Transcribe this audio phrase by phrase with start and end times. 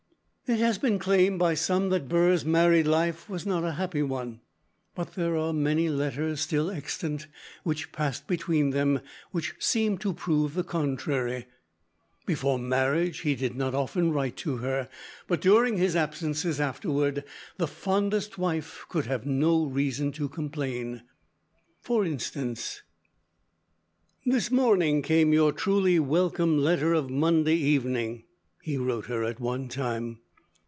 [0.51, 4.41] It has been claimed by some that Burr's married life was not a happy one,
[4.93, 7.27] but there are many letters still extant
[7.63, 8.99] which passed between them
[9.31, 11.45] which seemed to prove the contrary.
[12.25, 14.89] Before marriage he did not often write to her,
[15.25, 17.23] but during his absences afterward,
[17.55, 21.03] the fondest wife could have no reason to complain.
[21.79, 22.81] For instance:
[24.25, 28.25] "This morning came your truly welcome letter of Monday evening,"
[28.61, 30.19] he wrote her at one time.